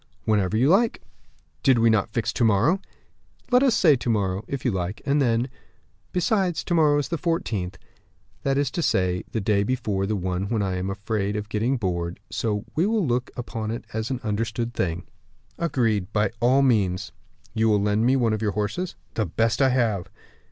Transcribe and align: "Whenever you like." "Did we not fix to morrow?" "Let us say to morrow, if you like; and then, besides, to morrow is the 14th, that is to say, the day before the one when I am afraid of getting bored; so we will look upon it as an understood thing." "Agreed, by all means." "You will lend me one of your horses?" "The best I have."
"Whenever 0.25 0.57
you 0.57 0.67
like." 0.67 1.03
"Did 1.61 1.77
we 1.77 1.87
not 1.91 2.11
fix 2.11 2.33
to 2.33 2.43
morrow?" 2.43 2.81
"Let 3.51 3.61
us 3.61 3.75
say 3.75 3.95
to 3.97 4.09
morrow, 4.09 4.43
if 4.47 4.65
you 4.65 4.71
like; 4.71 4.99
and 5.05 5.21
then, 5.21 5.47
besides, 6.11 6.63
to 6.63 6.73
morrow 6.73 6.97
is 6.97 7.09
the 7.09 7.19
14th, 7.19 7.75
that 8.41 8.57
is 8.57 8.71
to 8.71 8.81
say, 8.81 9.25
the 9.31 9.39
day 9.39 9.61
before 9.61 10.07
the 10.07 10.15
one 10.15 10.49
when 10.49 10.63
I 10.63 10.77
am 10.77 10.89
afraid 10.89 11.35
of 11.35 11.49
getting 11.49 11.77
bored; 11.77 12.19
so 12.31 12.65
we 12.73 12.87
will 12.87 13.05
look 13.05 13.29
upon 13.37 13.69
it 13.69 13.85
as 13.93 14.09
an 14.09 14.19
understood 14.23 14.73
thing." 14.73 15.03
"Agreed, 15.59 16.11
by 16.11 16.31
all 16.39 16.63
means." 16.63 17.11
"You 17.53 17.69
will 17.69 17.79
lend 17.79 18.03
me 18.03 18.15
one 18.15 18.33
of 18.33 18.41
your 18.41 18.53
horses?" 18.53 18.95
"The 19.13 19.27
best 19.27 19.61
I 19.61 19.69
have." 19.69 20.09